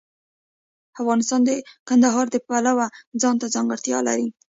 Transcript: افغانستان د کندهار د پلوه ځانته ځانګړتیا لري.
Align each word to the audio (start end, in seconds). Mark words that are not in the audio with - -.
افغانستان 1.01 1.41
د 1.45 1.49
کندهار 1.87 2.25
د 2.31 2.35
پلوه 2.47 2.85
ځانته 3.21 3.45
ځانګړتیا 3.55 3.97
لري. 4.07 4.27